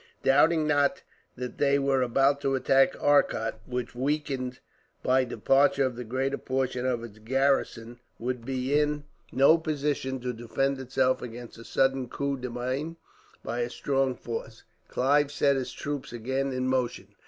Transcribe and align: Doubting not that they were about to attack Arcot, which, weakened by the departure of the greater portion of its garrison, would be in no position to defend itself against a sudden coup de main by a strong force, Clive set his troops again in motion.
Doubting 0.23 0.65
not 0.65 1.03
that 1.35 1.59
they 1.59 1.77
were 1.77 2.01
about 2.01 2.41
to 2.41 2.55
attack 2.55 2.95
Arcot, 2.99 3.61
which, 3.67 3.93
weakened 3.93 4.57
by 5.03 5.23
the 5.23 5.35
departure 5.35 5.83
of 5.85 5.95
the 5.95 6.03
greater 6.03 6.39
portion 6.39 6.87
of 6.87 7.03
its 7.03 7.19
garrison, 7.19 7.99
would 8.17 8.43
be 8.43 8.79
in 8.79 9.03
no 9.31 9.59
position 9.59 10.19
to 10.21 10.33
defend 10.33 10.79
itself 10.79 11.21
against 11.21 11.59
a 11.59 11.63
sudden 11.63 12.09
coup 12.09 12.35
de 12.37 12.49
main 12.49 12.97
by 13.43 13.59
a 13.59 13.69
strong 13.69 14.15
force, 14.15 14.63
Clive 14.87 15.31
set 15.31 15.55
his 15.55 15.71
troops 15.71 16.11
again 16.11 16.51
in 16.51 16.67
motion. 16.67 17.09